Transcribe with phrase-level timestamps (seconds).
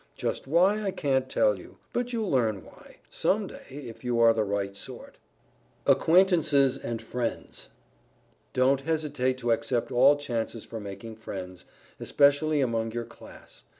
[0.15, 4.33] Just why, I can't tell you; but you'll learn why, some day, if you are
[4.33, 5.19] the right sort.
[5.85, 7.69] [Sidenote: ACQUAINTANCES AND FRIENDS]
[8.51, 11.65] Don't hesitate to accept all chances for making friends,
[11.99, 13.63] especially among your Class.